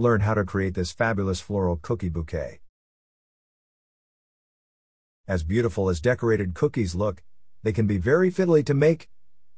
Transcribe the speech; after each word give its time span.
Learn 0.00 0.22
how 0.22 0.32
to 0.32 0.46
create 0.46 0.72
this 0.72 0.92
fabulous 0.92 1.42
floral 1.42 1.76
cookie 1.76 2.08
bouquet. 2.08 2.60
As 5.28 5.42
beautiful 5.42 5.90
as 5.90 6.00
decorated 6.00 6.54
cookies 6.54 6.94
look, 6.94 7.22
they 7.62 7.72
can 7.74 7.86
be 7.86 7.98
very 7.98 8.30
fiddly 8.30 8.64
to 8.64 8.72
make 8.72 9.10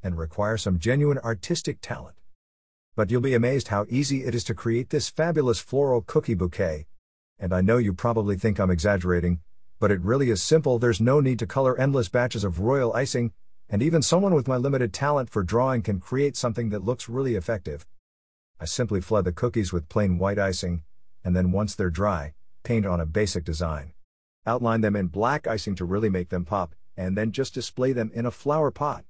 and 0.02 0.18
require 0.18 0.56
some 0.56 0.80
genuine 0.80 1.18
artistic 1.18 1.80
talent. 1.80 2.16
But 2.96 3.08
you'll 3.08 3.20
be 3.20 3.34
amazed 3.34 3.68
how 3.68 3.86
easy 3.88 4.24
it 4.24 4.34
is 4.34 4.42
to 4.42 4.52
create 4.52 4.90
this 4.90 5.08
fabulous 5.08 5.60
floral 5.60 6.02
cookie 6.02 6.34
bouquet. 6.34 6.88
And 7.38 7.54
I 7.54 7.60
know 7.60 7.76
you 7.76 7.92
probably 7.92 8.34
think 8.34 8.58
I'm 8.58 8.68
exaggerating, 8.68 9.42
but 9.78 9.92
it 9.92 10.00
really 10.00 10.30
is 10.30 10.42
simple. 10.42 10.80
There's 10.80 11.00
no 11.00 11.20
need 11.20 11.38
to 11.38 11.46
color 11.46 11.78
endless 11.78 12.08
batches 12.08 12.42
of 12.42 12.58
royal 12.58 12.92
icing, 12.94 13.30
and 13.68 13.80
even 13.80 14.02
someone 14.02 14.34
with 14.34 14.48
my 14.48 14.56
limited 14.56 14.92
talent 14.92 15.30
for 15.30 15.44
drawing 15.44 15.82
can 15.82 16.00
create 16.00 16.36
something 16.36 16.70
that 16.70 16.82
looks 16.82 17.08
really 17.08 17.36
effective. 17.36 17.86
I 18.62 18.64
simply 18.64 19.00
flood 19.00 19.24
the 19.24 19.32
cookies 19.32 19.72
with 19.72 19.88
plain 19.88 20.18
white 20.18 20.38
icing, 20.38 20.84
and 21.24 21.34
then 21.34 21.50
once 21.50 21.74
they're 21.74 21.90
dry, 21.90 22.34
paint 22.62 22.86
on 22.86 23.00
a 23.00 23.06
basic 23.06 23.44
design. 23.44 23.92
Outline 24.46 24.82
them 24.82 24.94
in 24.94 25.08
black 25.08 25.48
icing 25.48 25.74
to 25.74 25.84
really 25.84 26.08
make 26.08 26.28
them 26.28 26.44
pop, 26.44 26.76
and 26.96 27.18
then 27.18 27.32
just 27.32 27.54
display 27.54 27.92
them 27.92 28.12
in 28.14 28.24
a 28.24 28.30
flower 28.30 28.70
pot. 28.70 29.04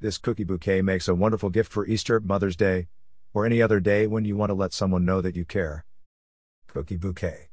This 0.00 0.16
cookie 0.16 0.44
bouquet 0.44 0.80
makes 0.80 1.06
a 1.06 1.14
wonderful 1.14 1.50
gift 1.50 1.70
for 1.70 1.86
Easter, 1.86 2.18
Mother's 2.18 2.56
Day, 2.56 2.88
or 3.34 3.44
any 3.44 3.60
other 3.60 3.78
day 3.78 4.06
when 4.06 4.24
you 4.24 4.38
want 4.38 4.48
to 4.48 4.54
let 4.54 4.72
someone 4.72 5.04
know 5.04 5.20
that 5.20 5.36
you 5.36 5.44
care. 5.44 5.84
Cookie 6.66 6.96
bouquet. 6.96 7.50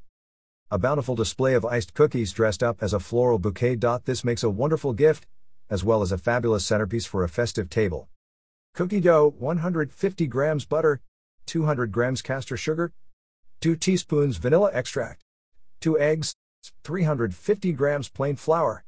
A 0.71 0.79
bountiful 0.79 1.15
display 1.15 1.53
of 1.53 1.65
iced 1.65 1.93
cookies 1.93 2.31
dressed 2.31 2.63
up 2.63 2.81
as 2.81 2.93
a 2.93 2.99
floral 3.01 3.39
bouquet. 3.39 3.75
This 4.05 4.23
makes 4.23 4.43
a 4.43 4.49
wonderful 4.49 4.93
gift, 4.93 5.27
as 5.69 5.83
well 5.83 6.01
as 6.01 6.13
a 6.13 6.17
fabulous 6.17 6.65
centerpiece 6.65 7.05
for 7.05 7.25
a 7.25 7.29
festive 7.29 7.69
table. 7.69 8.07
Cookie 8.73 9.01
dough 9.01 9.35
150 9.37 10.27
grams 10.27 10.63
butter, 10.63 11.01
200 11.45 11.91
grams 11.91 12.21
caster 12.21 12.57
sugar, 12.57 12.91
2 13.61 13.75
teaspoons 13.75 14.37
vanilla 14.37 14.69
extract, 14.73 15.23
2 15.81 15.99
eggs, 15.99 16.35
350 16.83 17.71
grams 17.73 18.09
plain 18.09 18.35
flour, 18.35 18.83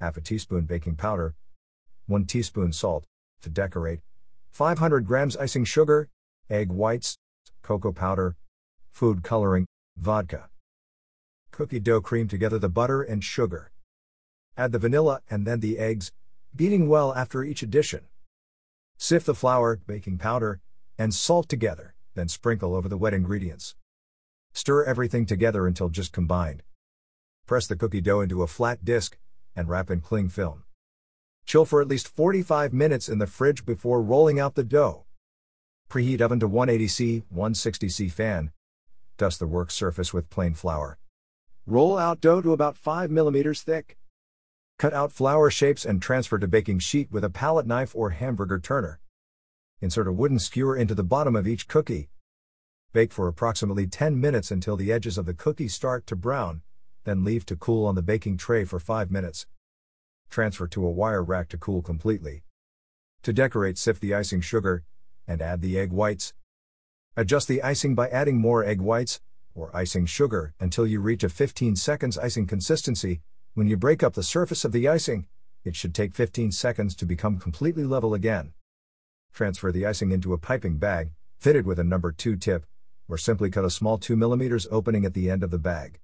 half 0.00 0.16
a 0.16 0.20
teaspoon 0.20 0.64
baking 0.64 0.96
powder, 0.96 1.34
1 2.06 2.24
teaspoon 2.24 2.72
salt, 2.72 3.04
to 3.42 3.48
decorate, 3.48 4.00
500 4.50 5.06
grams 5.06 5.36
icing 5.36 5.64
sugar, 5.64 6.08
egg 6.48 6.70
whites, 6.70 7.16
cocoa 7.62 7.92
powder, 7.92 8.36
food 8.90 9.22
coloring, 9.22 9.66
vodka. 9.96 10.48
Cookie 11.52 11.80
dough 11.80 12.00
cream 12.00 12.28
together 12.28 12.58
the 12.58 12.68
butter 12.68 13.02
and 13.02 13.22
sugar. 13.22 13.70
Add 14.56 14.72
the 14.72 14.78
vanilla 14.78 15.20
and 15.30 15.46
then 15.46 15.60
the 15.60 15.78
eggs, 15.78 16.10
beating 16.54 16.88
well 16.88 17.14
after 17.14 17.44
each 17.44 17.62
addition. 17.62 18.02
Sift 18.96 19.26
the 19.26 19.34
flour, 19.34 19.80
baking 19.86 20.18
powder, 20.18 20.60
and 21.00 21.14
salt 21.14 21.48
together, 21.48 21.94
then 22.14 22.28
sprinkle 22.28 22.74
over 22.74 22.86
the 22.86 22.98
wet 22.98 23.14
ingredients. 23.14 23.74
Stir 24.52 24.84
everything 24.84 25.24
together 25.24 25.66
until 25.66 25.88
just 25.88 26.12
combined. 26.12 26.62
Press 27.46 27.66
the 27.66 27.74
cookie 27.74 28.02
dough 28.02 28.20
into 28.20 28.42
a 28.42 28.46
flat 28.46 28.84
disc 28.84 29.16
and 29.56 29.66
wrap 29.66 29.90
in 29.90 30.02
cling 30.02 30.28
film. 30.28 30.64
Chill 31.46 31.64
for 31.64 31.80
at 31.80 31.88
least 31.88 32.06
45 32.06 32.74
minutes 32.74 33.08
in 33.08 33.16
the 33.16 33.26
fridge 33.26 33.64
before 33.64 34.02
rolling 34.02 34.38
out 34.38 34.56
the 34.56 34.62
dough. 34.62 35.06
Preheat 35.88 36.20
oven 36.20 36.38
to 36.38 36.46
180C, 36.46 37.22
160C 37.34 38.12
fan. 38.12 38.52
Dust 39.16 39.38
the 39.38 39.46
work 39.46 39.70
surface 39.70 40.12
with 40.12 40.28
plain 40.28 40.52
flour. 40.52 40.98
Roll 41.66 41.96
out 41.96 42.20
dough 42.20 42.42
to 42.42 42.52
about 42.52 42.76
5 42.76 43.10
millimeters 43.10 43.62
thick. 43.62 43.96
Cut 44.78 44.92
out 44.92 45.12
flower 45.12 45.50
shapes 45.50 45.86
and 45.86 46.02
transfer 46.02 46.38
to 46.38 46.46
baking 46.46 46.80
sheet 46.80 47.10
with 47.10 47.24
a 47.24 47.30
palette 47.30 47.66
knife 47.66 47.96
or 47.96 48.10
hamburger 48.10 48.58
turner. 48.58 48.99
Insert 49.82 50.08
a 50.08 50.12
wooden 50.12 50.38
skewer 50.38 50.76
into 50.76 50.94
the 50.94 51.02
bottom 51.02 51.34
of 51.34 51.48
each 51.48 51.66
cookie. 51.66 52.10
Bake 52.92 53.12
for 53.12 53.28
approximately 53.28 53.86
10 53.86 54.20
minutes 54.20 54.50
until 54.50 54.76
the 54.76 54.92
edges 54.92 55.16
of 55.16 55.24
the 55.24 55.32
cookie 55.32 55.68
start 55.68 56.06
to 56.06 56.14
brown, 56.14 56.60
then 57.04 57.24
leave 57.24 57.46
to 57.46 57.56
cool 57.56 57.86
on 57.86 57.94
the 57.94 58.02
baking 58.02 58.36
tray 58.36 58.64
for 58.64 58.78
5 58.78 59.10
minutes. 59.10 59.46
Transfer 60.28 60.66
to 60.68 60.84
a 60.84 60.90
wire 60.90 61.24
rack 61.24 61.48
to 61.48 61.56
cool 61.56 61.80
completely. 61.80 62.42
To 63.22 63.32
decorate, 63.32 63.78
sift 63.78 64.02
the 64.02 64.14
icing 64.14 64.42
sugar 64.42 64.84
and 65.26 65.40
add 65.40 65.62
the 65.62 65.78
egg 65.78 65.92
whites. 65.92 66.34
Adjust 67.16 67.48
the 67.48 67.62
icing 67.62 67.94
by 67.94 68.08
adding 68.08 68.38
more 68.38 68.62
egg 68.62 68.82
whites 68.82 69.22
or 69.54 69.74
icing 69.74 70.04
sugar 70.04 70.52
until 70.60 70.86
you 70.86 71.00
reach 71.00 71.24
a 71.24 71.30
15 71.30 71.74
seconds 71.76 72.18
icing 72.18 72.46
consistency. 72.46 73.22
When 73.54 73.66
you 73.66 73.78
break 73.78 74.02
up 74.02 74.12
the 74.12 74.22
surface 74.22 74.66
of 74.66 74.72
the 74.72 74.88
icing, 74.88 75.26
it 75.64 75.74
should 75.74 75.94
take 75.94 76.14
15 76.14 76.52
seconds 76.52 76.94
to 76.96 77.06
become 77.06 77.38
completely 77.38 77.84
level 77.84 78.12
again. 78.12 78.52
Transfer 79.32 79.72
the 79.72 79.86
icing 79.86 80.10
into 80.10 80.32
a 80.32 80.38
piping 80.38 80.78
bag, 80.78 81.12
fitted 81.38 81.66
with 81.66 81.78
a 81.78 81.84
number 81.84 82.12
2 82.12 82.36
tip, 82.36 82.66
or 83.08 83.16
simply 83.16 83.50
cut 83.50 83.64
a 83.64 83.70
small 83.70 83.98
2 83.98 84.16
mm 84.16 84.66
opening 84.70 85.04
at 85.04 85.14
the 85.14 85.30
end 85.30 85.42
of 85.42 85.50
the 85.50 85.58
bag. 85.58 86.00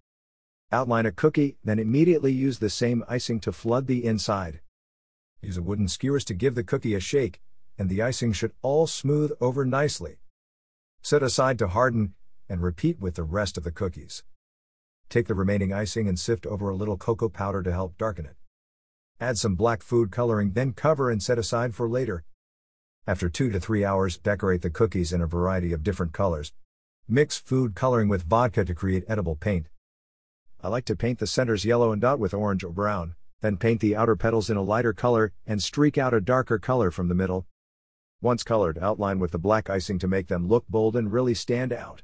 Outline 0.72 1.06
a 1.06 1.12
cookie, 1.12 1.56
then 1.62 1.78
immediately 1.78 2.32
use 2.32 2.58
the 2.58 2.70
same 2.70 3.04
icing 3.08 3.38
to 3.40 3.52
flood 3.52 3.86
the 3.86 4.04
inside. 4.04 4.60
Use 5.40 5.56
a 5.56 5.62
wooden 5.62 5.86
skewers 5.86 6.24
to 6.24 6.34
give 6.34 6.54
the 6.54 6.64
cookie 6.64 6.94
a 6.94 7.00
shake, 7.00 7.40
and 7.78 7.88
the 7.88 8.02
icing 8.02 8.32
should 8.32 8.52
all 8.62 8.86
smooth 8.86 9.30
over 9.40 9.64
nicely. 9.64 10.18
Set 11.02 11.22
aside 11.22 11.58
to 11.58 11.68
harden, 11.68 12.14
and 12.48 12.62
repeat 12.62 12.98
with 12.98 13.14
the 13.14 13.22
rest 13.22 13.56
of 13.56 13.64
the 13.64 13.70
cookies. 13.70 14.24
Take 15.08 15.28
the 15.28 15.34
remaining 15.34 15.72
icing 15.72 16.08
and 16.08 16.18
sift 16.18 16.46
over 16.46 16.68
a 16.68 16.74
little 16.74 16.96
cocoa 16.96 17.28
powder 17.28 17.62
to 17.62 17.70
help 17.72 17.96
darken 17.96 18.26
it. 18.26 18.36
Add 19.20 19.38
some 19.38 19.54
black 19.54 19.82
food 19.82 20.10
coloring, 20.10 20.52
then 20.52 20.72
cover 20.72 21.10
and 21.10 21.22
set 21.22 21.38
aside 21.38 21.74
for 21.74 21.88
later. 21.88 22.24
After 23.08 23.28
2 23.28 23.50
to 23.50 23.60
3 23.60 23.84
hours, 23.84 24.18
decorate 24.18 24.62
the 24.62 24.70
cookies 24.70 25.12
in 25.12 25.22
a 25.22 25.28
variety 25.28 25.72
of 25.72 25.84
different 25.84 26.12
colors. 26.12 26.52
Mix 27.06 27.38
food 27.38 27.76
coloring 27.76 28.08
with 28.08 28.24
vodka 28.24 28.64
to 28.64 28.74
create 28.74 29.04
edible 29.06 29.36
paint. 29.36 29.68
I 30.60 30.66
like 30.66 30.86
to 30.86 30.96
paint 30.96 31.20
the 31.20 31.26
centers 31.28 31.64
yellow 31.64 31.92
and 31.92 32.02
dot 32.02 32.18
with 32.18 32.34
orange 32.34 32.64
or 32.64 32.72
brown, 32.72 33.14
then 33.42 33.58
paint 33.58 33.80
the 33.80 33.94
outer 33.94 34.16
petals 34.16 34.50
in 34.50 34.56
a 34.56 34.62
lighter 34.62 34.92
color 34.92 35.32
and 35.46 35.62
streak 35.62 35.96
out 35.96 36.14
a 36.14 36.20
darker 36.20 36.58
color 36.58 36.90
from 36.90 37.06
the 37.06 37.14
middle. 37.14 37.46
Once 38.20 38.42
colored, 38.42 38.76
outline 38.78 39.20
with 39.20 39.30
the 39.30 39.38
black 39.38 39.70
icing 39.70 40.00
to 40.00 40.08
make 40.08 40.26
them 40.26 40.48
look 40.48 40.66
bold 40.68 40.96
and 40.96 41.12
really 41.12 41.34
stand 41.34 41.72
out. 41.72 42.02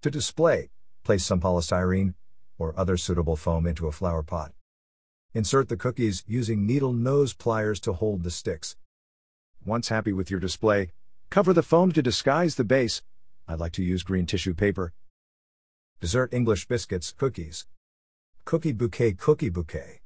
To 0.00 0.10
display, 0.10 0.70
place 1.02 1.22
some 1.22 1.40
polystyrene 1.40 2.14
or 2.56 2.72
other 2.78 2.96
suitable 2.96 3.36
foam 3.36 3.66
into 3.66 3.88
a 3.88 3.92
flower 3.92 4.22
pot. 4.22 4.52
Insert 5.34 5.68
the 5.68 5.76
cookies 5.76 6.24
using 6.26 6.64
needle 6.64 6.94
nose 6.94 7.34
pliers 7.34 7.78
to 7.80 7.92
hold 7.92 8.22
the 8.22 8.30
sticks. 8.30 8.76
Once 9.66 9.88
happy 9.88 10.12
with 10.12 10.30
your 10.30 10.40
display, 10.40 10.90
cover 11.30 11.54
the 11.54 11.62
foam 11.62 11.90
to 11.90 12.02
disguise 12.02 12.56
the 12.56 12.64
base. 12.64 13.00
I 13.48 13.54
like 13.54 13.72
to 13.72 13.82
use 13.82 14.02
green 14.02 14.26
tissue 14.26 14.52
paper. 14.52 14.92
Dessert 16.00 16.34
English 16.34 16.68
biscuits, 16.68 17.14
cookies. 17.16 17.66
Cookie 18.44 18.72
bouquet, 18.72 19.12
cookie 19.14 19.48
bouquet. 19.48 20.03